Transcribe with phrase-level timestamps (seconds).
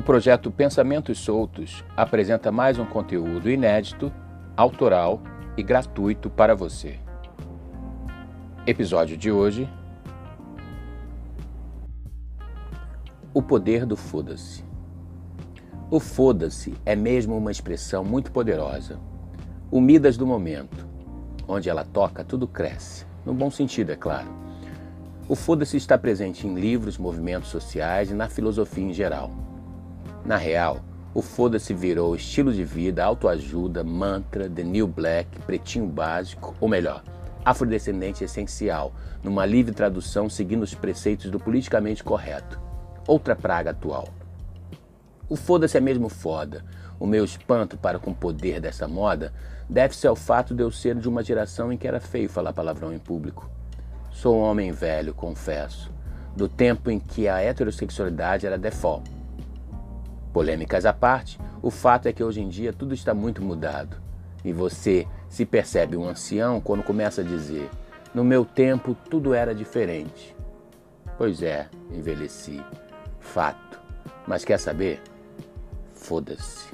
[0.00, 4.10] projeto Pensamentos Soltos apresenta mais um conteúdo inédito,
[4.56, 5.20] autoral
[5.54, 6.98] e gratuito para você.
[8.66, 9.68] Episódio de hoje:
[13.34, 14.64] O poder do foda-se.
[15.90, 18.98] O foda-se é mesmo uma expressão muito poderosa.
[19.70, 20.86] O Midas do momento.
[21.46, 23.04] Onde ela toca, tudo cresce.
[23.26, 24.28] No bom sentido, é claro.
[25.28, 29.51] O foda-se está presente em livros, movimentos sociais e na filosofia em geral.
[30.24, 30.80] Na real,
[31.12, 37.02] o foda-se virou estilo de vida, autoajuda, mantra, the new black, pretinho básico, ou melhor,
[37.44, 42.60] afrodescendente essencial, numa livre tradução seguindo os preceitos do politicamente correto.
[43.06, 44.08] Outra praga atual.
[45.28, 46.64] O foda-se é mesmo foda.
[47.00, 49.32] O meu espanto para com o poder dessa moda
[49.68, 52.92] deve-se ao fato de eu ser de uma geração em que era feio falar palavrão
[52.92, 53.50] em público.
[54.12, 55.90] Sou um homem velho, confesso,
[56.36, 59.21] do tempo em que a heterossexualidade era default
[60.32, 63.96] Polêmicas à parte, o fato é que hoje em dia tudo está muito mudado.
[64.44, 67.70] E você se percebe um ancião quando começa a dizer:
[68.14, 70.34] No meu tempo tudo era diferente.
[71.18, 72.60] Pois é, envelheci.
[73.20, 73.78] Fato.
[74.26, 75.00] Mas quer saber?
[75.94, 76.66] Foda-se.